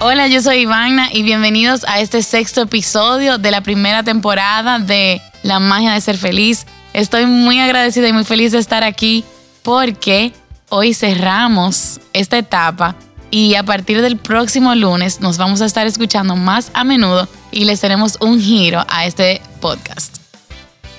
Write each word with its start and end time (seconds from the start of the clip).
Hola, 0.00 0.28
yo 0.28 0.40
soy 0.40 0.58
Ivana 0.58 1.08
y 1.12 1.24
bienvenidos 1.24 1.82
a 1.88 1.98
este 1.98 2.22
sexto 2.22 2.62
episodio 2.62 3.36
de 3.36 3.50
la 3.50 3.62
primera 3.62 4.04
temporada 4.04 4.78
de 4.78 5.20
La 5.42 5.58
magia 5.58 5.92
de 5.92 6.00
ser 6.00 6.16
feliz. 6.16 6.66
Estoy 6.92 7.26
muy 7.26 7.58
agradecida 7.58 8.06
y 8.06 8.12
muy 8.12 8.22
feliz 8.22 8.52
de 8.52 8.58
estar 8.58 8.84
aquí 8.84 9.24
porque 9.64 10.32
hoy 10.68 10.94
cerramos 10.94 11.98
esta 12.12 12.38
etapa 12.38 12.94
y 13.32 13.56
a 13.56 13.64
partir 13.64 14.00
del 14.00 14.18
próximo 14.18 14.72
lunes 14.76 15.20
nos 15.20 15.36
vamos 15.36 15.60
a 15.62 15.66
estar 15.66 15.88
escuchando 15.88 16.36
más 16.36 16.70
a 16.74 16.84
menudo 16.84 17.26
y 17.50 17.64
les 17.64 17.80
tenemos 17.80 18.18
un 18.20 18.40
giro 18.40 18.84
a 18.88 19.04
este 19.04 19.42
podcast. 19.60 20.18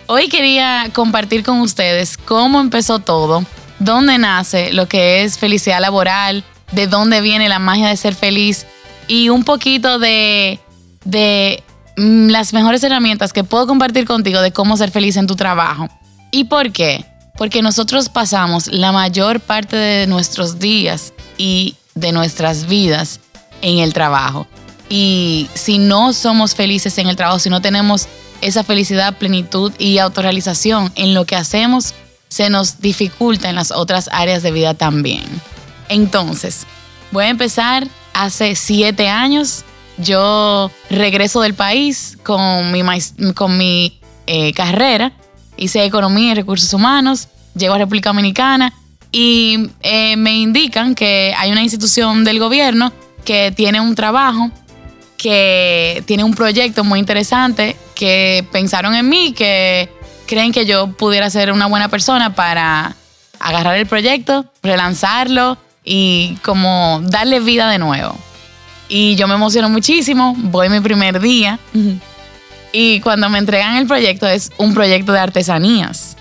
Hoy 0.08 0.28
quería 0.28 0.90
compartir 0.92 1.44
con 1.44 1.62
ustedes 1.62 2.18
cómo 2.18 2.60
empezó 2.60 3.00
todo, 3.00 3.46
dónde 3.80 4.18
nace 4.18 4.74
lo 4.74 4.90
que 4.90 5.24
es 5.24 5.38
felicidad 5.38 5.80
laboral, 5.80 6.44
de 6.74 6.88
dónde 6.88 7.22
viene 7.22 7.48
la 7.48 7.60
magia 7.60 7.88
de 7.88 7.96
ser 7.96 8.14
feliz 8.14 8.66
y 9.10 9.28
un 9.30 9.44
poquito 9.44 10.00
de, 10.00 10.60
de 11.04 11.62
mm, 11.98 12.28
las 12.30 12.54
mejores 12.54 12.82
herramientas 12.84 13.34
que 13.34 13.44
puedo 13.44 13.68
compartir 13.68 14.06
contigo 14.06 14.40
de 14.40 14.54
cómo 14.54 14.78
ser 14.78 14.92
feliz 14.92 15.18
en 15.18 15.28
tu 15.28 15.36
trabajo. 15.36 15.90
¿Y 16.32 16.46
por 16.46 16.72
qué? 16.72 17.04
Porque 17.36 17.62
nosotros 17.62 18.08
pasamos 18.08 18.68
la 18.68 18.92
mayor 18.92 19.40
parte 19.42 19.76
de 19.76 20.08
nuestros 20.08 20.60
días 20.60 21.12
y 21.38 21.76
de 21.96 22.12
nuestras 22.12 22.68
vidas 22.68 23.20
en 23.62 23.80
el 23.80 23.94
trabajo. 23.94 24.48
Y 24.90 25.50
si 25.56 25.80
no 25.80 26.14
somos 26.14 26.54
felices 26.54 26.98
en 27.00 27.08
el 27.08 27.16
trabajo, 27.16 27.40
si 27.40 27.50
no 27.50 27.62
tenemos 27.62 28.08
esa 28.42 28.64
felicidad, 28.64 29.18
plenitud 29.18 29.74
y 29.80 29.98
autorrealización 29.98 30.92
en 30.96 31.16
lo 31.16 31.26
que 31.26 31.36
hacemos, 31.36 31.96
se 32.28 32.52
nos 32.52 32.80
dificulta 32.80 33.50
en 33.50 33.56
las 33.56 33.72
otras 33.72 34.08
áreas 34.14 34.44
de 34.44 34.52
vida 34.52 34.76
también. 34.76 35.26
Entonces, 35.90 36.68
voy 37.12 37.26
a 37.26 37.30
empezar 37.30 37.88
hace 38.20 38.56
siete 38.56 39.08
años. 39.08 39.64
Yo 39.98 40.72
regreso 40.90 41.42
del 41.42 41.54
país 41.54 42.18
con 42.24 42.72
mi, 42.72 42.82
con 43.34 43.58
mi 43.58 44.00
eh, 44.28 44.54
carrera. 44.54 45.14
Hice 45.58 45.84
economía 45.86 46.32
y 46.32 46.36
recursos 46.36 46.74
humanos. 46.74 47.30
Llego 47.56 47.74
a 47.74 47.78
República 47.78 48.10
Dominicana 48.10 48.74
y 49.12 49.70
eh, 49.82 50.16
me 50.18 50.38
indican 50.38 50.96
que 50.96 51.34
hay 51.38 51.52
una 51.52 51.64
institución 51.64 52.24
del 52.24 52.40
gobierno 52.40 52.92
que 53.26 53.52
tiene 53.56 53.80
un 53.82 53.96
trabajo, 53.96 54.52
que 55.18 56.04
tiene 56.06 56.24
un 56.24 56.34
proyecto 56.34 56.84
muy 56.84 57.00
interesante, 57.00 57.76
que 57.96 58.46
pensaron 58.52 58.96
en 58.96 59.10
mí, 59.10 59.34
que 59.34 59.90
creen 60.28 60.52
que 60.52 60.66
yo 60.66 60.92
pudiera 60.92 61.30
ser 61.30 61.52
una 61.52 61.68
buena 61.68 61.90
persona 61.90 62.36
para 62.36 62.96
agarrar 63.40 63.78
el 63.78 63.88
proyecto, 63.88 64.46
relanzarlo 64.62 65.58
y 65.92 66.38
como 66.44 67.02
darle 67.06 67.40
vida 67.40 67.68
de 67.68 67.80
nuevo. 67.80 68.16
Y 68.88 69.16
yo 69.16 69.28
me 69.28 69.34
emociono 69.34 69.70
muchísimo, 69.70 70.36
voy 70.38 70.70
mi 70.70 70.82
primer 70.82 71.20
día 71.20 71.58
y 72.72 73.00
cuando 73.00 73.28
me 73.28 73.40
entregan 73.40 73.76
el 73.76 73.88
proyecto 73.88 74.28
es 74.28 74.52
un 74.58 74.76
proyecto 74.76 75.14
de 75.14 75.20
artesanías 75.20 76.16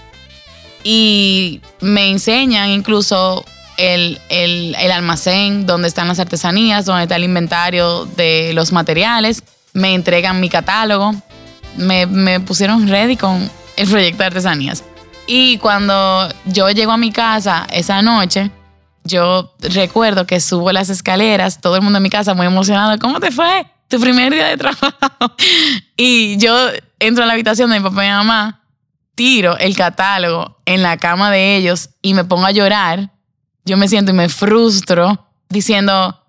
y 0.83 1.61
me 1.83 2.09
enseñan 2.09 2.71
incluso 2.71 3.45
el, 3.77 4.19
almacén 4.91 5.67
donde 5.67 5.89
están 5.89 6.09
las 6.09 6.19
artesanías, 6.19 6.87
donde 6.87 7.03
está 7.03 7.17
el 7.17 7.25
inventario 7.25 8.07
de 8.07 8.53
los 8.55 8.73
materiales, 8.73 9.43
me 9.75 9.93
entregan 9.93 10.41
mi 10.41 10.49
catálogo, 10.49 11.15
me, 11.77 12.07
me 12.07 12.41
pusieron 12.41 12.89
ready 12.89 13.17
con 13.17 13.51
el 13.77 13.89
proyecto 13.89 14.21
de 14.21 14.27
artesanías. 14.29 14.83
Y 15.27 15.59
cuando 15.59 16.27
yo 16.47 16.71
llego 16.71 16.93
a 16.93 16.97
mi 16.97 17.13
casa 17.13 17.67
esa 17.71 18.01
noche, 18.01 18.51
yo 19.09 19.55
recuerdo 19.61 20.27
que 20.27 20.41
subo 20.41 20.71
las 20.73 20.91
escaleras, 20.91 21.61
todo 21.61 21.77
el 21.77 21.83
mundo 21.83 21.97
en 21.97 22.03
mi 22.03 22.11
casa 22.11 22.35
muy 22.35 22.47
emocionado, 22.47 22.99
¿cómo 22.99 23.19
te 23.21 23.31
fue? 23.31 23.67
Tu 23.89 23.99
primer 23.99 24.33
día 24.33 24.49
de 24.49 24.57
trabajo. 24.57 24.89
y 25.97 26.37
yo 26.37 26.55
entro 27.01 27.25
a 27.25 27.27
la 27.27 27.33
habitación 27.33 27.71
de 27.71 27.81
mi 27.81 27.89
papá 27.89 28.05
y 28.05 28.09
mi 28.09 28.13
mamá 28.13 28.63
tiro 29.15 29.59
el 29.59 29.77
catálogo 29.77 30.61
en 30.65 30.83
la 30.83 30.97
cama 30.97 31.31
de 31.31 31.57
ellos 31.57 31.91
y 32.03 32.15
me 32.15 32.25
pongo 32.25 32.47
a 32.47 32.53
llorar, 32.53 33.11
yo 33.65 33.77
me 33.77 33.89
siento 33.89 34.13
y 34.13 34.15
me 34.15 34.29
frustro 34.29 35.27
diciendo 35.49 36.23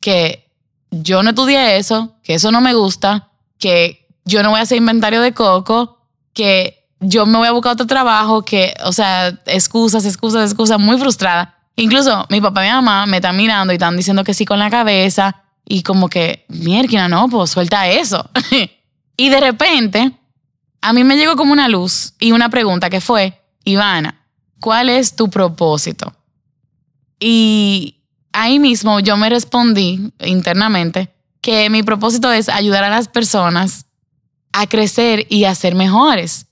que 0.00 0.50
yo 0.90 1.22
no 1.22 1.30
estudié 1.30 1.76
eso, 1.78 2.16
que 2.22 2.34
eso 2.34 2.50
no 2.50 2.60
me 2.60 2.74
gusta, 2.74 3.30
que 3.58 4.06
yo 4.24 4.42
no 4.42 4.50
voy 4.50 4.60
a 4.60 4.62
hacer 4.62 4.78
inventario 4.78 5.20
de 5.22 5.32
coco, 5.32 5.98
que 6.34 6.86
yo 7.00 7.26
me 7.26 7.38
voy 7.38 7.48
a 7.48 7.52
buscar 7.52 7.72
otro 7.72 7.86
trabajo, 7.86 8.44
que, 8.44 8.74
o 8.84 8.92
sea, 8.92 9.28
excusas, 9.46 10.04
excusas, 10.04 10.50
excusas, 10.50 10.78
muy 10.78 10.98
frustrada. 10.98 11.57
Incluso 11.78 12.26
mi 12.28 12.40
papá 12.40 12.64
y 12.64 12.68
mi 12.68 12.74
mamá 12.74 13.06
me 13.06 13.18
están 13.18 13.36
mirando 13.36 13.72
y 13.72 13.76
están 13.76 13.96
diciendo 13.96 14.24
que 14.24 14.34
sí 14.34 14.44
con 14.44 14.58
la 14.58 14.68
cabeza 14.68 15.44
y 15.64 15.84
como 15.84 16.08
que, 16.08 16.44
mierda, 16.48 17.06
no, 17.06 17.28
pues 17.28 17.50
suelta 17.50 17.86
eso. 17.86 18.28
y 19.16 19.28
de 19.28 19.40
repente 19.40 20.10
a 20.80 20.92
mí 20.92 21.04
me 21.04 21.16
llegó 21.16 21.36
como 21.36 21.52
una 21.52 21.68
luz 21.68 22.14
y 22.18 22.32
una 22.32 22.48
pregunta 22.48 22.90
que 22.90 23.00
fue, 23.00 23.40
Ivana, 23.62 24.26
¿cuál 24.58 24.88
es 24.88 25.14
tu 25.14 25.30
propósito? 25.30 26.12
Y 27.20 27.98
ahí 28.32 28.58
mismo 28.58 28.98
yo 28.98 29.16
me 29.16 29.30
respondí 29.30 30.12
internamente 30.18 31.14
que 31.40 31.70
mi 31.70 31.84
propósito 31.84 32.32
es 32.32 32.48
ayudar 32.48 32.82
a 32.82 32.90
las 32.90 33.06
personas 33.06 33.86
a 34.52 34.66
crecer 34.66 35.28
y 35.28 35.44
a 35.44 35.54
ser 35.54 35.76
mejores. 35.76 36.46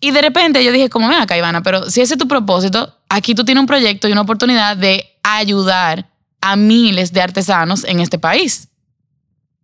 Y 0.00 0.10
de 0.10 0.22
repente 0.22 0.64
yo 0.64 0.72
dije, 0.72 0.90
como 0.90 1.08
ven 1.08 1.20
acá, 1.20 1.38
Ivana, 1.38 1.62
pero 1.62 1.88
si 1.88 2.00
ese 2.00 2.14
es 2.14 2.18
tu 2.18 2.26
propósito, 2.26 2.98
aquí 3.14 3.34
tú 3.34 3.44
tienes 3.44 3.60
un 3.60 3.66
proyecto 3.66 4.08
y 4.08 4.12
una 4.12 4.22
oportunidad 4.22 4.76
de 4.76 5.18
ayudar 5.22 6.10
a 6.40 6.56
miles 6.56 7.12
de 7.12 7.22
artesanos 7.22 7.84
en 7.84 8.00
este 8.00 8.18
país. 8.18 8.68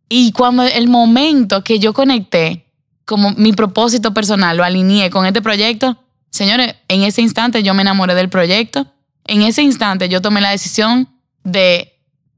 Y 0.09 0.31
cuando 0.33 0.63
el 0.63 0.89
momento 0.89 1.63
que 1.65 1.79
yo 1.79 1.93
conecté 1.93 2.67
como 3.05 3.33
mi 3.33 3.53
propósito 3.53 4.15
personal, 4.15 4.57
lo 4.57 4.63
alineé 4.63 5.11
con 5.11 5.27
este 5.27 5.43
proyecto, 5.43 5.97
señores, 6.31 6.77
en 6.87 7.03
ese 7.03 7.23
instante 7.23 7.65
yo 7.65 7.75
me 7.75 7.83
enamoré 7.83 8.15
del 8.15 8.29
proyecto, 8.29 8.87
en 9.27 9.43
ese 9.43 9.63
instante 9.63 10.09
yo 10.09 10.23
tomé 10.23 10.41
la 10.41 10.51
decisión 10.51 11.09
de, 11.43 11.93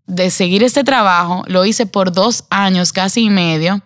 de 0.07 0.31
seguir 0.31 0.63
este 0.63 0.83
trabajo, 0.83 1.45
lo 1.47 1.67
hice 1.67 1.85
por 1.85 2.11
dos 2.11 2.45
años, 2.49 2.91
casi 2.93 3.25
y 3.25 3.31
medio, 3.31 3.83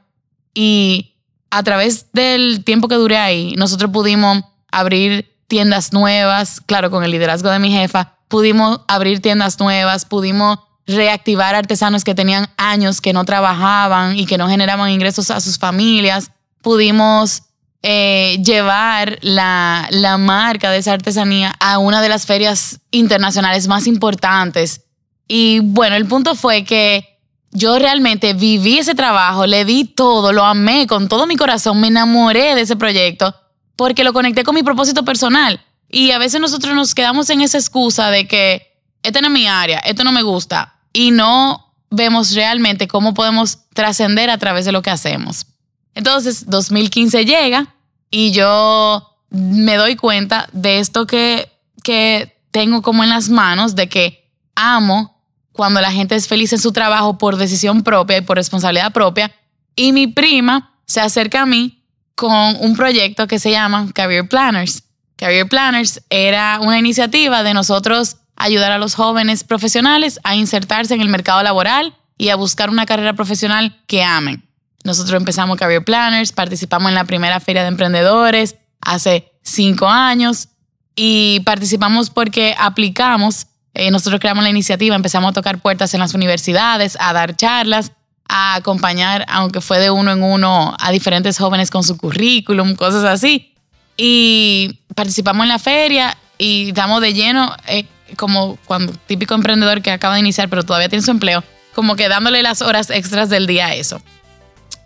y 0.55 1.17
a 1.51 1.65
través 1.65 2.07
del 2.13 2.63
tiempo 2.63 2.87
que 2.87 2.95
duré 2.95 3.19
ahí, 3.19 3.55
nosotros 3.57 3.91
pudimos 3.91 4.45
abrir 4.71 5.36
tiendas 5.49 5.93
nuevas, 5.93 6.61
claro, 6.61 6.91
con 6.91 7.05
el 7.05 7.11
liderazgo 7.11 7.51
de 7.51 7.59
mi 7.59 7.71
jefa, 7.71 8.15
pudimos 8.29 8.81
abrir 8.89 9.21
tiendas 9.21 9.59
nuevas, 9.61 10.05
pudimos 10.05 10.59
reactivar 10.87 11.55
artesanos 11.55 12.05
que 12.05 12.15
tenían 12.15 12.49
años 12.57 13.01
que 13.01 13.13
no 13.13 13.25
trabajaban 13.25 14.19
y 14.19 14.27
que 14.27 14.39
no 14.39 14.49
generaban 14.49 14.91
ingresos 14.91 15.31
a 15.31 15.41
sus 15.41 15.59
familias 15.59 16.31
pudimos 16.67 17.45
eh, 17.85 18.43
llevar 18.45 19.21
la, 19.23 19.87
la 19.91 20.19
marca 20.19 20.69
de 20.73 20.79
esa 20.79 20.95
artesanía 20.95 21.55
a 21.61 21.79
una 21.79 22.03
de 22.03 22.09
las 22.09 22.27
ferias 22.27 22.81
internacionales 22.91 23.69
más 23.69 23.87
importantes. 23.87 24.81
Y 25.29 25.61
bueno, 25.61 25.95
el 25.95 26.07
punto 26.07 26.35
fue 26.35 26.65
que 26.65 27.21
yo 27.53 27.79
realmente 27.79 28.35
viví 28.35 28.79
ese 28.79 28.97
trabajo, 28.97 29.47
le 29.47 29.65
di 29.65 29.85
todo, 29.85 30.33
lo 30.33 30.45
amé 30.45 30.89
con 30.89 31.09
todo 31.09 31.29
mi 31.29 31.37
corazón, 31.37 31.81
me 31.81 31.87
enamoré 31.87 32.57
de 32.57 32.63
ese 32.63 32.75
proyecto 32.75 33.33
porque 33.77 34.05
lo 34.05 34.13
conecté 34.13 34.43
con 34.43 34.55
mi 34.55 34.63
propósito 34.63 35.05
personal. 35.05 35.61
Y 35.89 36.11
a 36.11 36.19
veces 36.19 36.41
nosotros 36.41 36.75
nos 36.75 36.95
quedamos 36.95 37.31
en 37.31 37.43
esa 37.43 37.59
excusa 37.59 38.11
de 38.11 38.27
que 38.27 38.81
esta 39.03 39.21
no 39.21 39.29
es 39.29 39.33
mi 39.33 39.47
área, 39.47 39.79
esto 39.81 40.03
no 40.03 40.13
me 40.13 40.23
gusta 40.23 40.75
y 40.93 41.11
no 41.11 41.75
vemos 41.91 42.35
realmente 42.35 42.89
cómo 42.89 43.15
podemos 43.15 43.59
trascender 43.73 44.31
a 44.31 44.39
través 44.39 44.65
de 44.65 44.73
lo 44.73 44.83
que 44.83 44.91
hacemos. 44.91 45.47
Entonces, 45.95 46.47
2015 46.49 47.25
llega 47.25 47.75
y 48.11 48.33
yo 48.33 49.17
me 49.31 49.77
doy 49.77 49.97
cuenta 49.97 50.49
de 50.53 50.79
esto 50.79 51.07
que, 51.07 51.53
que 51.83 52.41
tengo 52.51 52.83
como 52.83 53.05
en 53.05 53.11
las 53.11 53.29
manos, 53.29 53.77
de 53.77 53.89
que 53.89 54.31
amo 54.55 55.23
cuando 55.53 55.81
la 55.81 55.93
gente 55.93 56.15
es 56.15 56.29
feliz 56.29 56.53
en 56.53 56.59
su 56.59 56.73
trabajo 56.73 57.19
por 57.19 57.37
decisión 57.37 57.83
propia 57.83 58.19
y 58.19 58.23
por 58.23 58.37
responsabilidad 58.37 58.93
propia. 58.93 59.33
Y 59.75 59.93
mi 59.93 60.07
prima 60.07 60.75
se 60.87 61.01
acerca 61.01 61.43
a 61.43 61.47
mí 61.47 61.76
con 62.17 62.57
un 62.59 62.75
proyecto 62.75 63.29
que 63.29 63.39
se 63.39 63.53
llama 63.53 63.89
Career 63.95 64.29
Planners. 64.29 64.83
Career 65.17 65.49
Planners 65.49 66.03
era 66.11 66.59
una 66.61 66.79
iniciativa 66.79 67.43
de 67.43 67.55
nosotros 67.55 68.17
ayudar 68.35 68.73
a 68.73 68.79
los 68.79 68.95
jóvenes 68.95 69.45
profesionales 69.45 70.19
a 70.25 70.35
insertarse 70.35 70.95
en 70.95 71.01
el 71.01 71.09
mercado 71.09 71.43
laboral 71.43 71.95
y 72.19 72.31
a 72.31 72.37
buscar 72.37 72.71
una 72.71 72.87
carrera 72.87 73.13
profesional 73.13 73.81
que 73.87 74.03
amen. 74.03 74.43
Nosotros 74.85 75.19
empezamos 75.19 75.59
Career 75.59 75.85
Planners, 75.85 76.33
participamos 76.33 76.89
en 76.89 76.95
la 76.95 77.05
primera 77.05 77.39
feria 77.41 77.63
de 77.63 77.69
emprendedores 77.69 78.57
hace 78.81 79.33
cinco 79.43 79.87
años 79.87 80.49
y 80.95 81.41
participamos 81.41 82.09
porque 82.09 82.55
aplicamos, 82.59 83.47
eh, 83.75 83.91
nosotros 83.91 84.21
creamos 84.21 84.45
la 84.45 84.51
iniciativa, 84.51 84.97
empezamos 84.97 85.31
a 85.31 85.35
tocar 85.35 85.59
puertas 85.59 85.93
en 85.93 86.01
las 86.01 86.15
universidades, 86.15 86.97
a 86.99 87.13
dar 87.13 87.37
charlas, 87.37 87.93
a 88.29 88.57
acompañar, 88.57 89.25
aunque 89.29 89.61
fue 89.61 89.79
de 89.79 89.91
uno 89.91 90.13
en 90.13 90.23
uno, 90.23 90.75
a 90.79 90.91
diferentes 90.91 91.39
jóvenes 91.39 91.71
con 91.71 91.83
su 91.83 91.97
currículum, 91.97 92.75
cosas 92.75 93.05
así. 93.05 93.55
Y 93.97 94.81
participamos 94.95 95.45
en 95.45 95.49
la 95.49 95.59
feria 95.59 96.17
y 96.39 96.73
damos 96.73 97.01
de 97.01 97.15
lleno, 97.15 97.55
eh, 97.67 97.87
como 98.17 98.59
cuando 98.67 98.93
típico 99.07 99.35
emprendedor 99.35 99.83
que 99.83 99.91
acaba 99.91 100.15
de 100.15 100.21
iniciar 100.21 100.49
pero 100.49 100.63
todavía 100.63 100.89
tiene 100.89 101.05
su 101.05 101.11
empleo, 101.11 101.43
como 101.75 101.97
que 101.97 102.09
dándole 102.09 102.43
las 102.43 102.63
horas 102.63 102.91
extras 102.91 103.29
del 103.29 103.47
día 103.47 103.67
a 103.67 103.75
eso. 103.75 104.01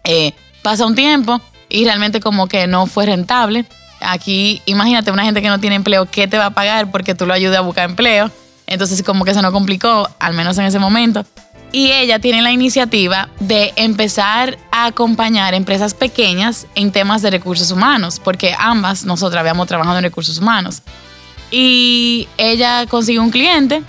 Eh, 0.04 0.32
pasa 0.62 0.86
un 0.86 0.94
tiempo 0.94 1.40
y 1.68 1.84
realmente 1.84 2.20
como 2.20 2.46
que 2.48 2.66
no 2.66 2.86
fue 2.86 3.06
rentable. 3.06 3.64
Aquí, 4.00 4.62
imagínate 4.66 5.10
una 5.10 5.24
gente 5.24 5.42
que 5.42 5.48
no 5.48 5.60
tiene 5.60 5.76
empleo, 5.76 6.06
¿qué 6.06 6.26
te 6.26 6.38
va 6.38 6.46
a 6.46 6.50
pagar 6.50 6.90
porque 6.90 7.14
tú 7.14 7.26
lo 7.26 7.34
ayudes 7.34 7.58
a 7.58 7.60
buscar 7.60 7.88
empleo? 7.88 8.30
Entonces 8.66 9.02
como 9.02 9.24
que 9.24 9.34
se 9.34 9.42
nos 9.42 9.52
complicó, 9.52 10.08
al 10.18 10.34
menos 10.34 10.56
en 10.58 10.64
ese 10.64 10.78
momento. 10.78 11.26
Y 11.72 11.92
ella 11.92 12.18
tiene 12.18 12.42
la 12.42 12.50
iniciativa 12.50 13.28
de 13.38 13.72
empezar 13.76 14.58
a 14.72 14.86
acompañar 14.86 15.54
empresas 15.54 15.94
pequeñas 15.94 16.66
en 16.74 16.90
temas 16.90 17.22
de 17.22 17.30
recursos 17.30 17.70
humanos, 17.70 18.20
porque 18.22 18.54
ambas 18.58 19.04
nosotras 19.04 19.40
habíamos 19.40 19.68
trabajado 19.68 19.98
en 19.98 20.04
recursos 20.04 20.38
humanos. 20.38 20.82
Y 21.50 22.28
ella 22.38 22.86
consigue 22.86 23.20
un 23.20 23.30
cliente 23.30 23.82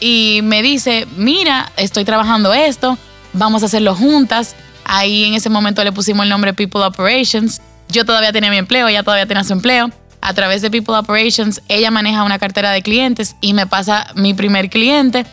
y 0.00 0.40
me 0.42 0.62
dice, 0.62 1.06
mira, 1.16 1.72
estoy 1.76 2.04
trabajando 2.04 2.52
esto, 2.52 2.98
vamos 3.32 3.62
a 3.62 3.66
hacerlo 3.66 3.94
juntas. 3.94 4.54
Ahí 4.84 5.24
en 5.24 5.34
ese 5.34 5.48
momento 5.48 5.82
le 5.82 5.92
pusimos 5.92 6.24
el 6.24 6.30
nombre 6.30 6.52
People 6.52 6.82
Operations. 6.82 7.62
Yo 7.88 8.04
todavía 8.04 8.32
tenía 8.32 8.50
mi 8.50 8.58
empleo, 8.58 8.86
ella 8.88 9.02
todavía 9.02 9.26
tenía 9.26 9.44
su 9.44 9.54
empleo. 9.54 9.90
A 10.20 10.34
través 10.34 10.62
de 10.62 10.70
People 10.70 10.96
Operations, 10.96 11.62
ella 11.68 11.90
maneja 11.90 12.22
una 12.22 12.38
cartera 12.38 12.70
de 12.72 12.82
clientes 12.82 13.36
y 13.40 13.54
me 13.54 13.66
pasa 13.66 14.08
mi 14.14 14.34
primer 14.34 14.68
cliente 14.68 15.24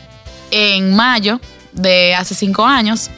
en 0.50 0.94
mayo 0.94 1.40
de 1.72 2.14
hace 2.14 2.34
cinco 2.34 2.64
años. 2.64 3.10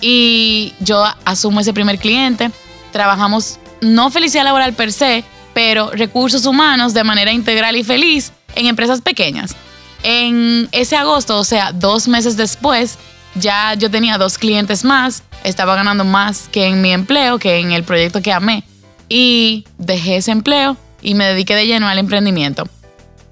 Y 0.00 0.74
yo 0.80 1.04
asumo 1.24 1.60
ese 1.60 1.72
primer 1.72 1.98
cliente. 1.98 2.50
Trabajamos 2.92 3.58
no 3.80 4.10
felicidad 4.10 4.44
laboral 4.44 4.72
per 4.74 4.92
se, 4.92 5.24
pero 5.54 5.90
recursos 5.90 6.46
humanos 6.46 6.94
de 6.94 7.04
manera 7.04 7.32
integral 7.32 7.76
y 7.76 7.84
feliz 7.84 8.32
en 8.54 8.66
empresas 8.66 9.00
pequeñas. 9.00 9.54
En 10.02 10.68
ese 10.72 10.96
agosto, 10.96 11.38
o 11.38 11.44
sea, 11.44 11.72
dos 11.72 12.08
meses 12.08 12.36
después, 12.36 12.98
ya 13.34 13.74
yo 13.74 13.90
tenía 13.90 14.18
dos 14.18 14.38
clientes 14.38 14.84
más, 14.84 15.22
estaba 15.44 15.74
ganando 15.76 16.04
más 16.04 16.48
que 16.50 16.66
en 16.66 16.80
mi 16.82 16.92
empleo, 16.92 17.38
que 17.38 17.58
en 17.58 17.72
el 17.72 17.84
proyecto 17.84 18.20
que 18.20 18.32
amé, 18.32 18.64
y 19.08 19.64
dejé 19.78 20.16
ese 20.16 20.32
empleo 20.32 20.76
y 21.02 21.14
me 21.14 21.26
dediqué 21.26 21.54
de 21.54 21.66
lleno 21.66 21.88
al 21.88 21.98
emprendimiento. 21.98 22.68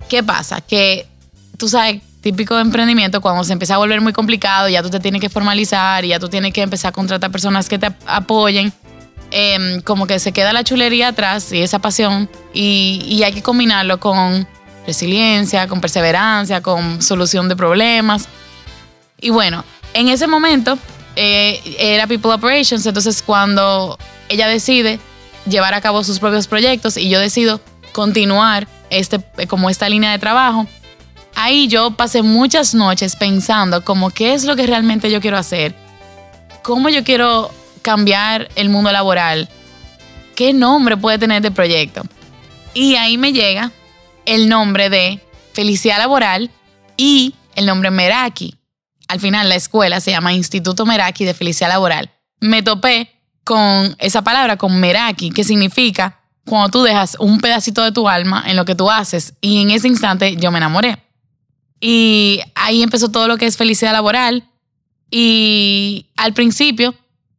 ¿Qué 0.09 0.23
pasa? 0.23 0.61
Que 0.61 1.07
tú 1.57 1.69
sabes, 1.69 2.03
típico 2.21 2.55
de 2.55 2.63
emprendimiento, 2.63 3.21
cuando 3.21 3.45
se 3.45 3.53
empieza 3.53 3.75
a 3.75 3.79
volver 3.79 4.01
muy 4.01 4.13
complicado, 4.13 4.69
ya 4.69 4.83
tú 4.83 4.91
te 4.91 5.01
tienes 5.01 5.21
que 5.21 5.29
formalizar 5.29 6.05
ya 6.05 6.19
tú 6.19 6.29
tienes 6.29 6.53
que 6.53 6.63
empezar 6.63 6.91
a 6.91 6.93
contratar 6.93 7.31
personas 7.31 7.69
que 7.69 7.79
te 7.79 7.93
apoyen, 8.07 8.73
em, 9.31 9.81
como 9.83 10.07
que 10.07 10.19
se 10.19 10.33
queda 10.33 10.53
la 10.53 10.65
chulería 10.65 11.09
atrás 11.09 11.53
y 11.53 11.61
esa 11.61 11.79
pasión 11.79 12.29
y, 12.53 13.03
y 13.07 13.23
hay 13.23 13.33
que 13.33 13.43
combinarlo 13.43 13.99
con 14.01 14.47
resiliencia, 14.87 15.69
con 15.69 15.81
perseverancia, 15.81 16.63
con 16.63 17.03
solución 17.03 17.49
de 17.49 17.57
problemas. 17.57 18.29
Y 19.21 19.31
bueno, 19.31 19.65
en 19.95 20.09
ese 20.09 20.27
momento 20.27 20.79
eh, 21.17 21.61
era 21.79 22.07
People 22.07 22.33
Operations, 22.33 22.87
entonces 22.87 23.23
cuando 23.23 23.99
ella 24.29 24.49
decide 24.49 24.99
llevar 25.47 25.75
a 25.75 25.81
cabo 25.81 26.05
sus 26.05 26.19
propios 26.19 26.47
proyectos 26.47 26.97
y 26.97 27.09
yo 27.09 27.19
decido 27.21 27.61
continuar 27.93 28.69
este, 28.91 29.21
como 29.49 29.71
esta 29.71 29.89
línea 29.89 30.13
de 30.13 30.19
trabajo, 30.19 30.67
ahí 31.41 31.69
yo 31.69 31.93
pasé 31.93 32.23
muchas 32.23 32.75
noches 32.75 33.17
pensando 33.17 33.83
como 33.83 34.11
qué 34.11 34.35
es 34.35 34.45
lo 34.45 34.57
que 34.57 34.67
realmente 34.67 35.11
yo 35.11 35.21
quiero 35.21 35.39
hacer, 35.39 35.75
cómo 36.63 36.91
yo 36.91 37.03
quiero 37.03 37.51
cambiar 37.83 38.49
el 38.57 38.69
mundo 38.69 38.93
laboral, 38.93 39.49
qué 40.37 40.53
nombre 40.53 40.97
puede 40.97 41.19
tener 41.19 41.39
este 41.39 41.51
proyecto. 41.51 42.03
Y 42.75 42.97
ahí 42.97 43.17
me 43.17 43.33
llega 43.33 43.73
el 44.27 44.49
nombre 44.49 44.91
de 44.91 45.21
Felicidad 45.55 45.99
Laboral 45.99 46.51
y 46.97 47.35
el 47.57 47.67
nombre 47.67 47.91
Meraki. 47.91 48.55
Al 49.09 49.19
final 49.19 49.49
la 49.49 49.57
escuela 49.57 50.01
se 50.01 50.11
llama 50.11 50.33
Instituto 50.33 50.87
Meraki 50.87 51.25
de 51.25 51.35
Felicidad 51.35 51.71
Laboral. 51.71 52.11
Me 52.41 52.63
topé 52.63 53.11
con 53.45 53.97
esa 53.99 54.23
palabra, 54.23 54.57
con 54.57 54.79
Meraki, 54.79 55.31
que 55.31 55.43
significa 55.43 56.21
cuando 56.47 56.69
tú 56.69 56.83
dejas 56.83 57.17
un 57.19 57.41
pedacito 57.41 57.83
de 57.83 57.93
tu 57.93 58.09
alma 58.09 58.45
en 58.47 58.57
lo 58.57 58.65
que 58.65 58.75
tú 58.75 58.91
haces. 58.91 59.35
Y 59.41 59.63
en 59.63 59.71
ese 59.71 59.89
instante 59.89 60.37
yo 60.37 60.53
me 60.53 60.59
enamoré. 60.59 61.10
Y 61.81 62.41
ahí 62.55 62.83
empezó 62.83 63.11
todo 63.11 63.27
lo 63.27 63.39
que 63.39 63.47
es 63.47 63.57
felicidad 63.57 63.93
laboral. 63.93 64.45
Y 65.11 66.07
al 66.17 66.35
principio 66.35 66.95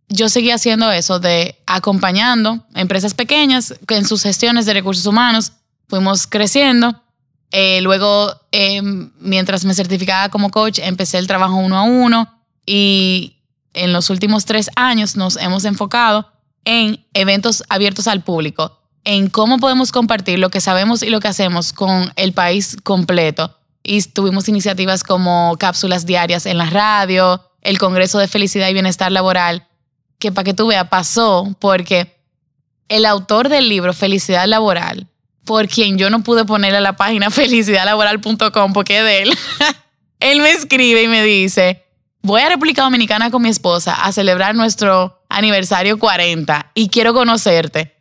yo 0.10 0.28
seguía 0.28 0.56
haciendo 0.56 0.92
eso 0.92 1.20
de 1.20 1.62
acompañando 1.66 2.66
empresas 2.76 3.14
pequeñas 3.14 3.76
en 3.88 4.06
sus 4.06 4.24
gestiones 4.24 4.66
de 4.66 4.74
recursos 4.74 5.06
humanos. 5.06 5.54
Fuimos 5.88 6.28
creciendo. 6.28 7.02
Eh, 7.52 7.82
luego, 7.82 8.34
em, 8.52 9.12
mientras 9.20 9.64
me 9.64 9.74
certificaba 9.74 10.30
como 10.30 10.50
coach, 10.50 10.80
empecé 10.80 11.18
el 11.18 11.28
trabajo 11.28 11.56
uno 11.56 11.78
a 11.78 11.84
uno 11.84 12.28
y 12.66 13.38
en 13.74 13.94
los 13.94 14.10
últimos 14.10 14.46
tres 14.46 14.70
años 14.76 15.16
nos 15.16 15.38
hemos 15.38 15.66
enfocado 15.66 16.32
en 16.64 17.06
eventos 17.14 17.64
abiertos 17.70 18.08
al 18.08 18.24
público, 18.24 18.80
en 19.04 19.30
cómo 19.30 19.60
podemos 19.60 19.92
compartir 19.92 20.40
lo 20.40 20.50
que 20.50 20.62
sabemos 20.62 21.04
y 21.04 21.10
lo 21.10 21.20
que 21.20 21.28
hacemos 21.28 21.74
con 21.74 22.14
el 22.16 22.34
país 22.34 22.78
completo 22.84 23.58
y 23.84 24.02
tuvimos 24.04 24.48
iniciativas 24.50 25.04
como 25.04 25.56
cápsulas 25.60 26.06
diarias 26.06 26.46
en 26.46 26.58
la 26.58 26.70
radio, 26.70 27.42
el 27.62 27.78
Congreso 27.80 28.20
de 28.20 28.28
Felicidad 28.28 28.70
y 28.70 28.74
Bienestar 28.74 29.12
Laboral, 29.12 29.68
que 30.20 30.32
para 30.32 30.46
que 30.46 30.54
tú 30.54 30.68
veas 30.68 30.88
pasó 30.90 31.56
porque 31.60 32.18
el 32.90 33.06
autor 33.06 33.50
del 33.50 33.70
libro 33.70 33.94
Felicidad 33.94 34.46
Laboral, 34.46 35.08
por 35.46 35.68
quien 35.68 35.98
yo 35.98 36.10
no 36.10 36.24
pude 36.24 36.46
ponerle 36.46 36.78
a 36.78 36.82
la 36.82 36.96
página 36.96 37.30
felicidadlaboral.com 37.32 38.74
porque 38.74 39.00
es 39.00 39.04
de 39.04 39.22
él, 39.24 39.38
él 40.20 40.42
me 40.42 40.52
escribe 40.52 41.04
y 41.04 41.08
me 41.08 41.24
dice, 41.24 41.86
voy 42.22 42.42
a 42.42 42.50
República 42.50 42.84
Dominicana 42.84 43.32
con 43.32 43.42
mi 43.42 43.50
esposa 43.50 43.94
a 43.94 44.12
celebrar 44.12 44.56
nuestro 44.56 45.24
aniversario 45.30 45.98
40 45.98 46.72
y 46.74 46.90
quiero 46.90 47.14
conocerte. 47.14 47.96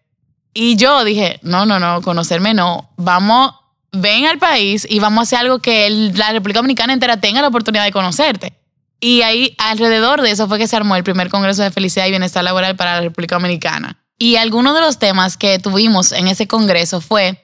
Y 0.53 0.77
yo 0.77 1.05
dije, 1.05 1.39
no, 1.43 1.65
no, 1.65 1.79
no, 1.79 2.03
conocerme 2.03 2.55
no, 2.55 2.91
vamos 2.97 3.55
ven 3.93 4.27
al 4.27 4.39
país 4.39 4.87
y 4.89 4.99
vamos 5.01 5.19
a 5.19 5.23
hacer 5.23 5.39
algo 5.41 5.59
que 5.59 5.89
la 6.15 6.33
República 6.33 6.59
Dominicana 6.59 6.93
entera 6.93 7.21
tenga 7.21 7.43
la 7.43 7.49
oportunidad 7.49 7.85
de 7.85 7.93
conocerte. 7.93 8.55
Y 9.01 9.23
ahí 9.23 9.55
alrededor 9.59 10.21
de 10.21 10.31
eso 10.31 10.47
fue 10.47 10.59
que 10.59 10.69
se 10.69 10.77
armó 10.77 10.95
el 10.95 11.05
primer 11.05 11.31
Congreso 11.31 11.63
de 11.63 11.71
Felicidad 11.71 12.07
y 12.07 12.11
Bienestar 12.11 12.45
Laboral 12.45 12.77
para 12.77 12.97
la 12.97 13.01
República 13.01 13.37
Dominicana. 13.37 13.99
Y 14.19 14.37
algunos 14.37 14.75
de 14.75 14.83
los 14.83 14.99
temas 14.99 15.39
que 15.39 15.59
tuvimos 15.59 16.13
en 16.13 16.29
ese 16.29 16.47
Congreso 16.47 17.01
fue 17.01 17.43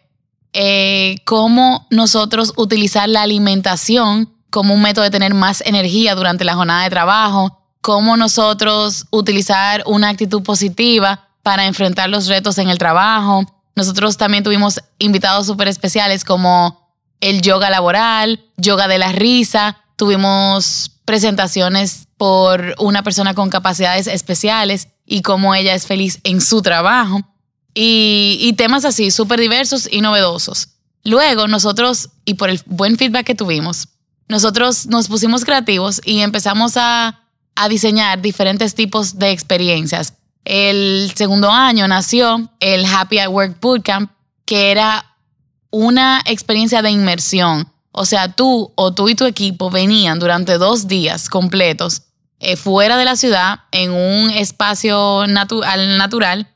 eh, 0.52 1.16
cómo 1.24 1.86
nosotros 1.90 2.52
utilizar 2.56 3.08
la 3.08 3.22
alimentación 3.22 4.32
como 4.50 4.74
un 4.74 4.82
método 4.82 5.04
de 5.04 5.10
tener 5.10 5.32
más 5.32 5.62
energía 5.66 6.14
durante 6.14 6.44
la 6.44 6.54
jornada 6.54 6.84
de 6.84 6.90
trabajo, 6.90 7.58
cómo 7.80 8.16
nosotros 8.16 9.06
utilizar 9.10 9.82
una 9.86 10.10
actitud 10.10 10.42
positiva 10.42 11.28
para 11.42 11.66
enfrentar 11.66 12.10
los 12.10 12.26
retos 12.26 12.58
en 12.58 12.68
el 12.68 12.78
trabajo, 12.78 13.44
nosotros 13.76 14.16
también 14.16 14.42
tuvimos 14.42 14.80
invitados 14.98 15.46
súper 15.46 15.68
especiales 15.68 16.24
como 16.24 16.90
el 17.20 17.42
yoga 17.42 17.68
laboral, 17.70 18.40
yoga 18.56 18.88
de 18.88 18.98
la 18.98 19.12
risa, 19.12 19.78
tuvimos 19.96 20.92
presentaciones 21.04 22.08
por 22.16 22.74
una 22.78 23.02
persona 23.02 23.34
con 23.34 23.50
capacidades 23.50 24.06
especiales 24.06 24.88
y 25.04 25.20
cómo 25.20 25.54
ella 25.54 25.74
es 25.74 25.86
feliz 25.86 26.20
en 26.24 26.40
su 26.40 26.62
trabajo. 26.62 27.20
Y, 27.78 28.54
temas 28.56 28.86
así, 28.86 29.10
súper 29.10 29.38
diversos 29.38 29.86
y 29.90 30.00
novedosos. 30.00 30.70
Luego 31.04 31.46
nosotros, 31.46 32.08
y 32.24 32.34
por 32.34 32.48
el 32.48 32.62
buen 32.64 32.96
feedback 32.96 33.26
que 33.26 33.34
tuvimos, 33.34 33.88
nosotros 34.28 34.86
nos 34.86 35.08
pusimos 35.08 35.44
creativos 35.44 36.00
y 36.02 36.20
empezamos 36.20 36.78
a, 36.78 37.20
a 37.54 37.68
diseñar 37.68 38.22
diferentes 38.22 38.74
tipos 38.74 39.18
de 39.18 39.30
experiencias 39.30 40.14
el 40.46 41.12
segundo 41.16 41.50
año 41.50 41.88
nació 41.88 42.50
el 42.60 42.86
Happy 42.86 43.18
at 43.18 43.28
Work 43.28 43.60
Bootcamp, 43.60 44.12
que 44.44 44.70
era 44.70 45.16
una 45.70 46.22
experiencia 46.24 46.82
de 46.82 46.90
inmersión. 46.90 47.68
O 47.90 48.04
sea, 48.06 48.32
tú 48.32 48.72
o 48.76 48.94
tú 48.94 49.08
y 49.08 49.16
tu 49.16 49.24
equipo 49.24 49.70
venían 49.70 50.20
durante 50.20 50.56
dos 50.56 50.86
días 50.86 51.28
completos 51.28 52.02
eh, 52.38 52.54
fuera 52.54 52.96
de 52.96 53.04
la 53.04 53.16
ciudad, 53.16 53.60
en 53.72 53.90
un 53.90 54.30
espacio 54.30 55.26
natural, 55.26 56.48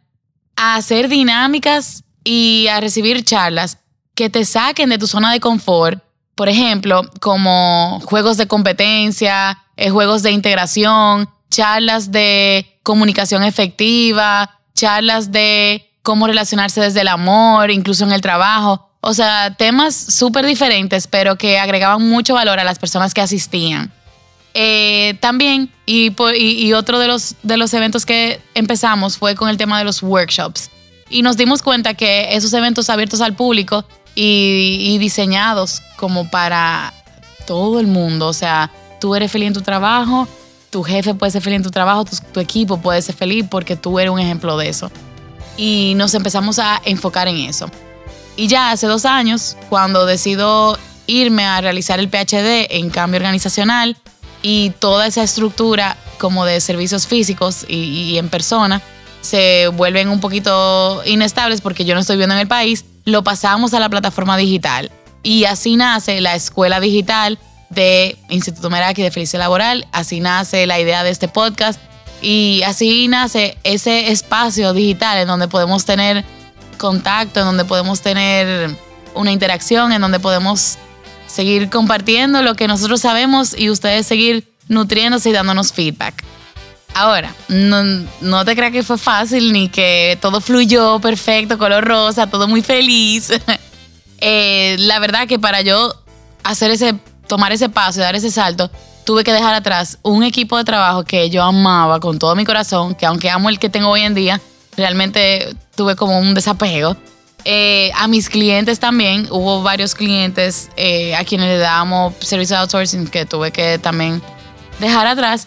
a 0.55 0.77
hacer 0.77 1.09
dinámicas 1.09 2.05
y 2.23 2.69
a 2.69 2.81
recibir 2.81 3.25
charlas 3.25 3.79
que 4.15 4.31
te 4.31 4.45
saquen 4.45 4.91
de 4.91 4.99
tu 4.99 5.09
zona 5.09 5.33
de 5.33 5.41
confort. 5.41 6.01
Por 6.37 6.49
ejemplo, 6.49 7.03
como 7.21 8.01
juegos 8.05 8.37
de 8.37 8.47
competencia, 8.47 9.59
eh, 9.77 9.91
juegos 9.91 10.23
de 10.23 10.31
integración, 10.31 11.29
charlas 11.51 12.13
de 12.13 12.70
comunicación 12.83 13.43
efectiva, 13.43 14.59
charlas 14.75 15.33
de 15.33 15.91
cómo 16.03 16.27
relacionarse 16.27 16.81
desde 16.81 17.03
el 17.03 17.09
amor, 17.09 17.71
incluso 17.71 18.05
en 18.05 18.13
el 18.13 18.21
trabajo. 18.21 18.91
O 19.01 19.15
sea, 19.15 19.55
temas 19.57 19.95
súper 19.95 20.45
diferentes, 20.47 21.07
pero 21.07 21.37
que 21.37 21.59
agregaban 21.59 22.07
mucho 22.09 22.35
valor 22.35 22.59
a 22.59 22.65
las 22.65 22.79
personas 22.79 23.15
que 23.15 23.21
asistían. 23.21 23.93
Eh, 24.53 25.17
también, 25.21 25.73
y, 25.87 26.13
y, 26.37 26.73
otro 26.73 26.99
de 26.99 27.07
los, 27.07 27.37
de 27.43 27.57
los 27.57 27.73
eventos 27.73 28.05
que 28.05 28.41
empezamos 28.55 29.17
fue 29.17 29.35
con 29.37 29.49
el 29.49 29.57
tema 29.57 29.79
de 29.79 29.85
los 29.85 30.03
workshops. 30.03 30.71
Y 31.09 31.23
nos 31.23 31.37
dimos 31.37 31.63
cuenta 31.63 31.95
que 31.95 32.35
esos 32.35 32.53
eventos 32.53 32.91
abiertos 32.91 33.21
al 33.21 33.35
público 33.35 33.85
y, 34.15 34.79
y 34.81 34.99
diseñados 34.99 35.81
como 35.97 36.29
para 36.31 36.93
todo 37.47 37.81
el 37.81 37.87
mundo, 37.87 38.29
o 38.29 38.33
sea, 38.33 38.71
tú 39.01 39.15
eres 39.15 39.31
feliz 39.31 39.49
en 39.49 39.55
tu 39.55 39.63
trabajo, 39.63 40.29
tu 40.71 40.85
jefe 40.85 41.15
puede 41.15 41.33
ser 41.33 41.43
feliz 41.43 41.57
en 41.57 41.63
tu 41.65 41.71
trabajo, 41.71 42.05
tu, 42.33 42.41
equipo 42.41 42.81
puede 42.81 43.03
ser 43.03 43.15
feliz 43.15 43.45
porque 43.51 43.77
tú 43.77 43.99
eres 43.99 44.13
un 44.13 44.21
ejemplo 44.21 44.57
de 44.57 44.69
eso. 44.69 44.91
Y 45.57 45.95
nos 45.97 46.15
empezamos 46.15 46.59
a 46.59 46.81
enfocar 46.85 47.29
en 47.29 47.37
eso. 47.37 47.69
Y 48.37 48.47
ya 48.47 48.71
hace 48.71 48.87
dos 48.87 49.05
años, 49.05 49.57
cuando 49.69 50.07
decido 50.07 50.79
irme 51.07 51.45
a 51.45 51.61
realizar 51.61 51.99
el 51.99 52.09
PhD 52.09 52.69
en 52.71 52.89
cambio 52.89 53.19
organizacional 53.19 53.97
y 54.43 54.71
toda 54.79 55.07
esa 55.07 55.23
estructura 55.23 55.97
como 56.19 56.45
de 56.45 56.61
servicios 56.61 57.07
físicos 57.07 57.67
y, 57.69 57.75
y 57.75 58.19
en 58.19 58.29
persona 58.29 58.81
se 59.21 59.69
vuelven 59.69 60.09
un 60.09 60.21
poquito 60.21 61.03
inestables 61.05 61.61
porque 61.61 61.85
yo 61.85 61.95
no 61.95 62.01
estoy 62.01 62.17
viviendo 62.17 62.37
en 62.37 62.41
el 62.41 62.49
país, 62.49 62.85
lo 63.05 63.23
pasamos 63.25 63.75
a 63.75 63.81
la 63.81 63.89
plataforma 63.89 64.37
digital. 64.37 64.91
Y 65.23 65.45
así 65.45 65.77
nace 65.77 66.21
la 66.21 66.35
escuela 66.35 66.81
digital 66.81 67.39
de 67.71 68.19
Instituto 68.29 68.69
Meraki 68.69 69.03
de 69.03 69.11
Felicidad 69.11 69.41
Laboral. 69.41 69.87
Así 69.93 70.21
nace 70.21 70.67
la 70.67 70.79
idea 70.79 71.03
de 71.03 71.11
este 71.11 71.29
podcast 71.29 71.81
y 72.21 72.63
así 72.67 73.09
nace 73.09 73.57
ese 73.65 74.11
espacio 74.11 74.75
digital 74.75 75.19
en 75.19 75.29
donde 75.29 75.49
podemos 75.49 75.85
tener 75.85 76.25
contacto, 76.77 77.41
en 77.41 77.47
donde 77.47 77.65
podemos 77.65 78.01
tener 78.01 78.77
una 79.15 79.33
interacción, 79.33 79.93
en 79.93 80.01
donde 80.01 80.21
podemos 80.21 80.77
seguir 81.27 81.71
compartiendo 81.71 82.43
lo 82.43 82.55
que 82.57 82.69
nosotros 82.69 83.01
sabemos 83.01 83.57
y 83.57 83.71
ustedes 83.71 84.07
seguir 84.07 84.53
nutriéndose 84.69 85.31
y 85.31 85.33
dándonos 85.33 85.73
feedback. 85.73 86.25
Ahora, 86.95 87.33
no, 87.49 88.45
te 88.45 88.57
creas 88.57 88.73
que 88.73 88.83
fue 88.83 88.99
fácil 88.99 89.53
ni 89.53 89.69
que 89.69 90.19
todo 90.21 90.41
fluyó 90.41 90.99
perfecto, 90.99 91.57
color 91.57 91.85
rosa, 91.85 92.29
todo 92.29 92.49
muy 92.49 92.63
feliz. 92.63 93.31
Eh, 94.23 94.77
la 94.81 94.99
verdad 94.99 95.27
que 95.27 95.39
para 95.39 95.63
yo 95.63 95.95
hacer 96.43 96.71
ese 96.71 96.95
tomar 97.31 97.53
ese 97.53 97.69
paso 97.69 98.01
y 98.01 98.03
dar 98.03 98.17
ese 98.17 98.29
salto, 98.29 98.71
tuve 99.05 99.23
que 99.23 99.33
dejar 99.33 99.55
atrás 99.55 99.99
un 100.03 100.25
equipo 100.25 100.57
de 100.59 100.65
trabajo 100.65 101.05
que 101.05 101.31
yo 101.31 101.45
amaba 101.45 102.01
con 102.01 102.19
todo 102.19 102.35
mi 102.35 102.45
corazón, 102.45 102.97
que 102.97 103.07
aunque 103.07 103.31
amo 103.31 103.49
el 103.49 103.61
que 103.61 103.71
tengo 103.71 103.89
hoy 103.89 104.03
en 104.03 104.15
día, 104.15 104.41
realmente 104.77 105.55
tuve 105.77 105.95
como 105.95 106.19
un 106.19 106.35
desapego. 106.35 106.97
Eh, 107.45 107.93
a 107.95 108.09
mis 108.09 108.29
clientes 108.29 108.81
también, 108.81 109.29
hubo 109.31 109.63
varios 109.63 109.95
clientes 109.95 110.71
eh, 110.77 111.15
a 111.15 111.25
quienes 111.25 111.47
le 111.47 111.59
dábamos 111.59 112.15
servicio 112.19 112.57
de 112.57 112.63
outsourcing 112.63 113.07
que 113.07 113.25
tuve 113.25 113.53
que 113.53 113.79
también 113.79 114.21
dejar 114.81 115.07
atrás. 115.07 115.47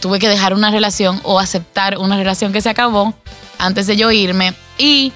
Tuve 0.00 0.20
que 0.20 0.28
dejar 0.28 0.54
una 0.54 0.70
relación 0.70 1.20
o 1.24 1.40
aceptar 1.40 1.98
una 1.98 2.16
relación 2.16 2.52
que 2.52 2.60
se 2.60 2.68
acabó 2.68 3.12
antes 3.58 3.88
de 3.88 3.96
yo 3.96 4.12
irme. 4.12 4.54
Y 4.78 5.12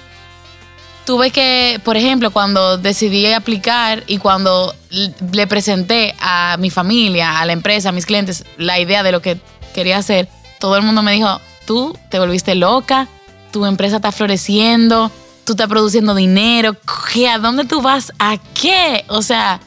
tuve 1.05 1.31
que, 1.31 1.79
por 1.85 1.95
ejemplo, 1.95 2.31
cuando 2.31 2.77
decidí 2.77 3.25
aplicar 3.31 4.03
y 4.05 4.17
cuando 4.17 4.75
le 4.89 5.47
presenté 5.47 6.15
a 6.19 6.57
mi 6.59 6.69
familia, 6.69 7.39
a 7.39 7.45
la 7.45 7.53
empresa, 7.53 7.89
a 7.89 7.91
mis 7.91 8.05
clientes, 8.05 8.43
la 8.57 8.79
idea 8.79 9.03
de 9.03 9.11
lo 9.11 9.21
que 9.21 9.39
quería 9.73 9.97
hacer, 9.97 10.27
todo 10.59 10.75
el 10.77 10.83
mundo 10.83 11.01
me 11.01 11.11
dijo, 11.13 11.39
tú 11.65 11.97
te 12.09 12.19
volviste 12.19 12.55
loca, 12.55 13.07
tu 13.51 13.65
empresa 13.65 13.97
está 13.97 14.11
floreciendo, 14.11 15.11
tú 15.45 15.53
estás 15.53 15.67
produciendo 15.67 16.15
dinero, 16.15 16.75
¿a 17.29 17.37
dónde 17.37 17.65
tú 17.65 17.81
vas? 17.81 18.11
¿A 18.19 18.37
qué? 18.53 19.05
O 19.07 19.21
sea, 19.21 19.59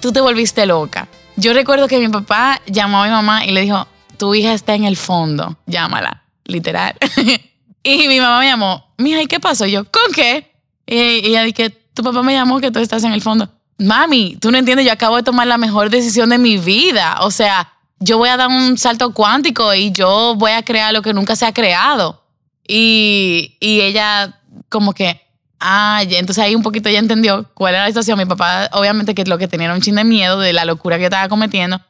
tú 0.00 0.12
te 0.12 0.20
volviste 0.20 0.66
loca. 0.66 1.08
Yo 1.36 1.52
recuerdo 1.52 1.88
que 1.88 1.98
mi 1.98 2.08
papá 2.08 2.60
llamó 2.66 3.02
a 3.02 3.06
mi 3.06 3.10
mamá 3.10 3.44
y 3.44 3.52
le 3.52 3.62
dijo, 3.62 3.86
tu 4.16 4.34
hija 4.34 4.52
está 4.52 4.74
en 4.74 4.84
el 4.84 4.96
fondo, 4.96 5.56
llámala, 5.66 6.24
literal. 6.44 6.94
y 7.82 8.08
mi 8.08 8.20
mamá 8.20 8.40
me 8.40 8.46
llamó, 8.46 8.94
mija, 8.98 9.22
¿y 9.22 9.26
qué 9.26 9.40
pasó? 9.40 9.66
yo, 9.66 9.84
¿con 9.84 10.12
qué? 10.14 10.52
Y 10.86 10.96
ella 11.28 11.42
dije, 11.42 11.70
tu 11.70 12.02
papá 12.02 12.22
me 12.22 12.34
llamó 12.34 12.60
que 12.60 12.70
tú 12.70 12.78
estás 12.78 13.04
en 13.04 13.12
el 13.12 13.22
fondo. 13.22 13.48
Mami, 13.84 14.36
tú 14.40 14.50
no 14.50 14.58
entiendes, 14.58 14.86
yo 14.86 14.92
acabo 14.92 15.16
de 15.16 15.22
tomar 15.22 15.46
la 15.46 15.58
mejor 15.58 15.90
decisión 15.90 16.30
de 16.30 16.38
mi 16.38 16.58
vida. 16.58 17.18
O 17.20 17.30
sea, 17.30 17.72
yo 17.98 18.18
voy 18.18 18.28
a 18.28 18.36
dar 18.36 18.48
un 18.48 18.78
salto 18.78 19.12
cuántico 19.12 19.74
y 19.74 19.92
yo 19.92 20.34
voy 20.36 20.52
a 20.52 20.62
crear 20.62 20.92
lo 20.92 21.02
que 21.02 21.12
nunca 21.12 21.36
se 21.36 21.46
ha 21.46 21.52
creado. 21.52 22.22
Y, 22.66 23.56
y 23.60 23.80
ella 23.82 24.40
como 24.68 24.92
que, 24.92 25.20
ah, 25.60 26.02
entonces 26.02 26.42
ahí 26.42 26.54
un 26.54 26.62
poquito 26.62 26.88
ya 26.88 26.98
entendió 26.98 27.50
cuál 27.54 27.74
era 27.74 27.84
la 27.84 27.90
situación. 27.90 28.18
Mi 28.18 28.26
papá 28.26 28.68
obviamente 28.72 29.14
que 29.14 29.24
lo 29.24 29.38
que 29.38 29.48
tenía 29.48 29.66
era 29.66 29.74
un 29.74 29.80
chin 29.80 29.94
de 29.94 30.04
miedo 30.04 30.40
de 30.40 30.52
la 30.52 30.64
locura 30.64 30.98
que 30.98 31.04
estaba 31.04 31.28
cometiendo. 31.28 31.80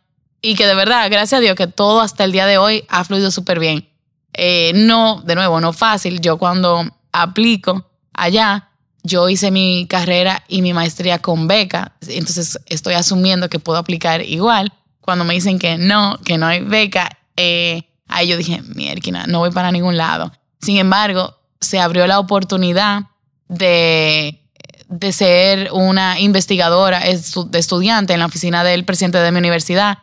Y 0.42 0.56
que 0.56 0.66
de 0.66 0.74
verdad, 0.74 1.08
gracias 1.10 1.38
a 1.38 1.40
Dios, 1.40 1.56
que 1.56 1.66
todo 1.66 2.00
hasta 2.00 2.24
el 2.24 2.32
día 2.32 2.44
de 2.44 2.58
hoy 2.58 2.84
ha 2.88 3.04
fluido 3.04 3.30
súper 3.30 3.58
bien. 3.58 3.88
Eh, 4.34 4.72
no, 4.74 5.22
de 5.24 5.34
nuevo, 5.34 5.60
no 5.60 5.72
fácil. 5.72 6.20
Yo 6.20 6.36
cuando 6.36 6.84
aplico 7.12 7.88
allá, 8.12 8.68
yo 9.04 9.28
hice 9.28 9.50
mi 9.50 9.86
carrera 9.86 10.42
y 10.48 10.62
mi 10.62 10.72
maestría 10.72 11.18
con 11.20 11.46
beca, 11.46 11.92
entonces 12.08 12.58
estoy 12.66 12.94
asumiendo 12.94 13.50
que 13.50 13.58
puedo 13.58 13.78
aplicar 13.78 14.22
igual. 14.22 14.72
Cuando 15.02 15.24
me 15.24 15.34
dicen 15.34 15.58
que 15.58 15.76
no, 15.76 16.18
que 16.24 16.38
no 16.38 16.46
hay 16.46 16.60
beca, 16.60 17.18
eh, 17.36 17.82
ahí 18.08 18.28
yo 18.28 18.38
dije, 18.38 18.62
mierda, 18.74 19.26
no 19.26 19.40
voy 19.40 19.50
para 19.50 19.70
ningún 19.70 19.98
lado. 19.98 20.32
Sin 20.62 20.78
embargo, 20.78 21.36
se 21.60 21.78
abrió 21.78 22.06
la 22.06 22.18
oportunidad 22.18 23.04
de, 23.48 24.40
de 24.88 25.12
ser 25.12 25.70
una 25.72 26.18
investigadora 26.18 27.00
de 27.00 27.58
estudiante 27.58 28.14
en 28.14 28.20
la 28.20 28.26
oficina 28.26 28.64
del 28.64 28.86
presidente 28.86 29.18
de 29.18 29.30
mi 29.30 29.38
universidad. 29.38 29.98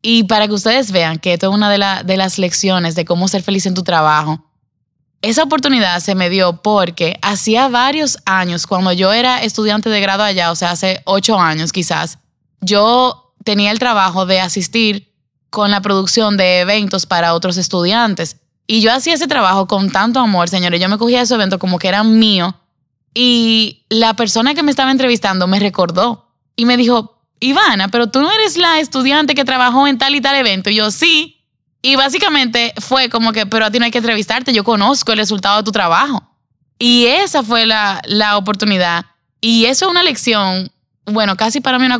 Y 0.00 0.24
para 0.24 0.46
que 0.46 0.54
ustedes 0.54 0.92
vean 0.92 1.18
que 1.18 1.32
esto 1.32 1.48
es 1.48 1.54
una 1.54 1.70
de, 1.70 2.04
de 2.04 2.16
las 2.16 2.38
lecciones 2.38 2.94
de 2.94 3.04
cómo 3.04 3.26
ser 3.26 3.42
feliz 3.42 3.66
en 3.66 3.74
tu 3.74 3.82
trabajo, 3.82 4.47
esa 5.22 5.42
oportunidad 5.42 6.00
se 6.00 6.14
me 6.14 6.30
dio 6.30 6.62
porque 6.62 7.18
hacía 7.22 7.68
varios 7.68 8.18
años, 8.24 8.66
cuando 8.66 8.92
yo 8.92 9.12
era 9.12 9.42
estudiante 9.42 9.90
de 9.90 10.00
grado 10.00 10.22
allá, 10.22 10.50
o 10.50 10.56
sea, 10.56 10.70
hace 10.70 11.02
ocho 11.04 11.38
años 11.38 11.72
quizás, 11.72 12.18
yo 12.60 13.34
tenía 13.44 13.70
el 13.70 13.78
trabajo 13.78 14.26
de 14.26 14.40
asistir 14.40 15.12
con 15.50 15.70
la 15.70 15.80
producción 15.80 16.36
de 16.36 16.60
eventos 16.60 17.06
para 17.06 17.34
otros 17.34 17.56
estudiantes. 17.56 18.36
Y 18.66 18.82
yo 18.82 18.92
hacía 18.92 19.14
ese 19.14 19.26
trabajo 19.26 19.66
con 19.66 19.90
tanto 19.90 20.20
amor, 20.20 20.48
señores. 20.48 20.80
Yo 20.80 20.88
me 20.88 20.98
cogía 20.98 21.22
ese 21.22 21.34
evento 21.34 21.58
como 21.58 21.78
que 21.78 21.88
era 21.88 22.04
mío. 22.04 22.54
Y 23.14 23.86
la 23.88 24.14
persona 24.14 24.54
que 24.54 24.62
me 24.62 24.70
estaba 24.70 24.90
entrevistando 24.90 25.46
me 25.46 25.58
recordó 25.58 26.28
y 26.54 26.66
me 26.66 26.76
dijo, 26.76 27.18
Ivana, 27.40 27.88
pero 27.88 28.08
tú 28.08 28.20
no 28.20 28.30
eres 28.30 28.56
la 28.58 28.78
estudiante 28.80 29.34
que 29.34 29.44
trabajó 29.44 29.86
en 29.86 29.96
tal 29.96 30.14
y 30.14 30.20
tal 30.20 30.36
evento. 30.36 30.70
Y 30.70 30.74
yo, 30.74 30.90
sí. 30.90 31.37
Y 31.82 31.96
básicamente 31.96 32.74
fue 32.80 33.08
como 33.08 33.32
que, 33.32 33.46
pero 33.46 33.64
a 33.64 33.70
ti 33.70 33.78
no 33.78 33.84
hay 33.84 33.90
que 33.90 33.98
entrevistarte, 33.98 34.52
yo 34.52 34.64
conozco 34.64 35.12
el 35.12 35.18
resultado 35.18 35.58
de 35.58 35.62
tu 35.62 35.72
trabajo. 35.72 36.22
Y 36.78 37.06
esa 37.06 37.42
fue 37.42 37.66
la, 37.66 38.02
la 38.04 38.36
oportunidad. 38.36 39.06
Y 39.40 39.66
eso 39.66 39.86
es 39.86 39.90
una 39.90 40.02
lección, 40.02 40.70
bueno, 41.04 41.36
casi 41.36 41.60
para 41.60 41.78
mí 41.78 41.86
una, 41.86 41.98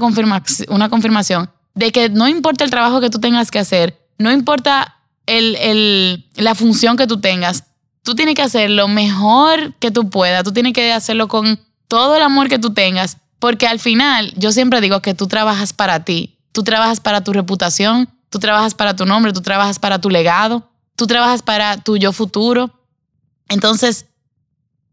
una 0.69 0.89
confirmación 0.89 1.51
de 1.75 1.93
que 1.93 2.09
no 2.09 2.27
importa 2.29 2.65
el 2.65 2.71
trabajo 2.71 3.01
que 3.01 3.11
tú 3.11 3.21
tengas 3.21 3.51
que 3.51 3.61
hacer, 3.61 3.97
no 4.19 4.33
importa 4.33 4.97
el, 5.27 5.55
el, 5.57 6.29
la 6.35 6.57
función 6.57 6.97
que 6.97 7.07
tú 7.07 7.21
tengas, 7.21 7.65
tú 8.03 8.17
tienes 8.17 8.35
que 8.35 8.43
hacer 8.43 8.71
lo 8.71 8.89
mejor 8.89 9.75
que 9.75 9.93
tú 9.93 10.11
puedas, 10.11 10.43
tú 10.43 10.53
tienes 10.53 10.73
que 10.73 10.93
hacerlo 10.93 11.29
con 11.29 11.61
todo 11.87 12.17
el 12.17 12.23
amor 12.23 12.49
que 12.49 12.59
tú 12.59 12.75
tengas, 12.75 13.19
porque 13.39 13.69
al 13.69 13.79
final 13.79 14.33
yo 14.37 14.51
siempre 14.51 14.81
digo 14.81 15.01
que 15.03 15.15
tú 15.15 15.29
trabajas 15.29 15.73
para 15.73 16.05
ti, 16.05 16.39
tú 16.51 16.65
trabajas 16.65 16.99
para 16.99 17.23
tu 17.23 17.33
reputación, 17.33 18.09
Tú 18.31 18.39
trabajas 18.39 18.75
para 18.75 18.95
tu 18.95 19.07
nombre, 19.07 19.33
tú 19.33 19.41
trabajas 19.41 19.79
para 19.79 20.01
tu 20.01 20.11
legado, 20.11 20.71
tú 20.97 21.07
trabajas 21.07 21.43
para 21.43 21.79
tu 21.79 21.97
yo 21.97 22.13
futuro. 22.13 22.71
Entonces, 23.49 24.07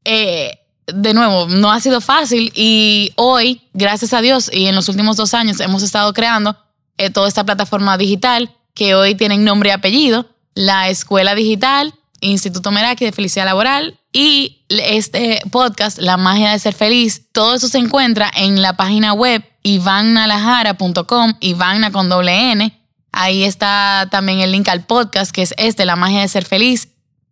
eh, 0.06 0.60
de 0.88 1.14
nuevo, 1.14 1.48
no 1.48 1.72
ha 1.72 1.80
sido 1.80 2.00
fácil 2.00 2.52
y 2.56 3.12
hoy, 3.16 3.62
gracias 3.74 4.14
a 4.14 4.22
Dios, 4.22 4.50
y 4.54 4.68
en 4.68 4.76
los 4.76 4.88
últimos 4.88 5.18
dos 5.18 5.34
años 5.34 5.60
hemos 5.60 5.84
estado 5.84 6.14
creando 6.14 6.56
eh, 6.98 7.10
toda 7.10 7.28
esta 7.28 7.44
plataforma 7.44 7.98
digital 7.98 8.56
que 8.74 8.96
hoy 8.96 9.16
tienen 9.16 9.44
nombre 9.44 9.70
y 9.70 9.72
apellido, 9.74 10.28
la 10.54 10.90
Escuela 10.90 11.36
Digital, 11.36 11.94
Instituto 12.22 12.72
Meraki 12.72 13.04
de 13.04 13.12
Felicidad 13.12 13.46
Laboral 13.46 14.00
y 14.14 14.66
este 14.70 15.42
podcast, 15.52 15.98
La 15.98 16.18
Magia 16.18 16.52
de 16.52 16.60
Ser 16.60 16.74
Feliz. 16.74 17.24
Todo 17.32 17.56
eso 17.56 17.68
se 17.68 17.78
encuentra 17.78 18.32
en 18.34 18.62
la 18.62 18.78
página 18.78 19.14
web 19.14 19.44
ivannalajara.com, 19.64 21.34
Ivana 21.42 21.92
con 21.92 22.10
doble 22.10 22.52
N 22.52 22.85
Ahí 23.18 23.46
está 23.46 24.10
también 24.12 24.42
el 24.42 24.52
link 24.52 24.68
al 24.68 24.84
podcast, 24.84 25.32
que 25.32 25.42
es 25.42 25.54
este, 25.58 25.86
La 25.86 25.96
magia 25.96 26.20
de 26.20 26.28
ser 26.28 26.44
feliz. 26.44 26.90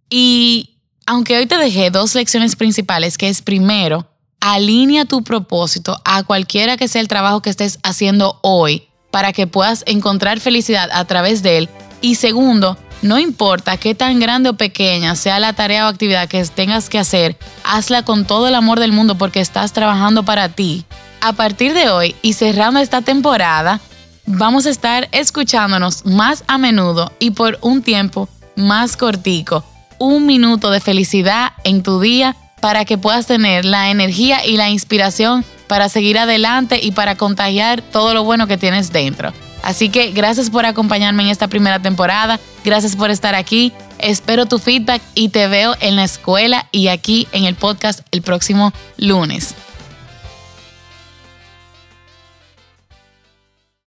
Y 0.09 0.77
aunque 1.05 1.37
hoy 1.37 1.45
te 1.45 1.57
dejé 1.57 1.91
dos 1.91 2.15
lecciones 2.15 2.55
principales, 2.55 3.17
que 3.17 3.27
es 3.27 3.41
primero, 3.41 4.07
alinea 4.39 5.03
tu 5.03 5.25
propósito 5.25 5.99
a 6.05 6.23
cualquiera 6.23 6.77
que 6.77 6.87
sea 6.87 7.01
el 7.01 7.09
trabajo 7.09 7.41
que 7.41 7.49
estés 7.49 7.79
haciendo 7.83 8.39
hoy 8.43 8.87
para 9.11 9.33
que 9.33 9.45
puedas 9.45 9.83
encontrar 9.85 10.39
felicidad 10.39 10.89
a 10.93 11.03
través 11.03 11.43
de 11.43 11.57
él. 11.57 11.69
Y 11.99 12.15
segundo, 12.15 12.77
no 13.01 13.19
importa 13.19 13.75
qué 13.75 13.93
tan 13.93 14.21
grande 14.21 14.51
o 14.51 14.53
pequeña 14.53 15.17
sea 15.17 15.37
la 15.39 15.51
tarea 15.51 15.85
o 15.85 15.89
actividad 15.89 16.29
que 16.29 16.45
tengas 16.45 16.89
que 16.89 16.99
hacer, 16.99 17.37
hazla 17.65 18.05
con 18.05 18.23
todo 18.23 18.47
el 18.47 18.55
amor 18.55 18.79
del 18.79 18.93
mundo 18.93 19.17
porque 19.17 19.41
estás 19.41 19.73
trabajando 19.73 20.23
para 20.23 20.47
ti. 20.47 20.85
A 21.19 21.33
partir 21.33 21.73
de 21.73 21.89
hoy 21.89 22.15
y 22.21 22.33
cerrando 22.33 22.79
esta 22.79 23.01
temporada, 23.01 23.81
vamos 24.25 24.65
a 24.65 24.69
estar 24.69 25.09
escuchándonos 25.11 26.05
más 26.05 26.43
a 26.47 26.57
menudo 26.57 27.11
y 27.19 27.31
por 27.31 27.57
un 27.61 27.81
tiempo 27.81 28.29
más 28.55 28.97
cortico. 28.97 29.63
Un 29.99 30.25
minuto 30.25 30.71
de 30.71 30.79
felicidad 30.79 31.53
en 31.63 31.83
tu 31.83 31.99
día 31.99 32.35
para 32.61 32.85
que 32.85 32.97
puedas 32.97 33.27
tener 33.27 33.65
la 33.65 33.89
energía 33.89 34.45
y 34.45 34.57
la 34.57 34.69
inspiración 34.69 35.43
para 35.67 35.89
seguir 35.89 36.17
adelante 36.17 36.79
y 36.81 36.91
para 36.91 37.15
contagiar 37.15 37.81
todo 37.81 38.13
lo 38.13 38.23
bueno 38.23 38.47
que 38.47 38.57
tienes 38.57 38.91
dentro. 38.91 39.33
Así 39.63 39.89
que 39.89 40.11
gracias 40.11 40.49
por 40.49 40.65
acompañarme 40.65 41.23
en 41.23 41.29
esta 41.29 41.47
primera 41.47 41.79
temporada, 41.79 42.39
gracias 42.65 42.97
por 42.97 43.11
estar 43.11 43.33
aquí, 43.33 43.71
espero 43.97 44.45
tu 44.45 44.59
feedback 44.59 45.01
y 45.15 45.29
te 45.29 45.47
veo 45.47 45.75
en 45.79 45.95
la 45.95 46.03
escuela 46.03 46.67
y 46.71 46.89
aquí 46.89 47.27
en 47.31 47.45
el 47.45 47.55
podcast 47.55 48.01
el 48.11 48.21
próximo 48.21 48.73
lunes. 48.97 49.55